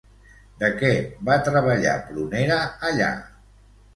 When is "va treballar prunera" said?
1.27-2.57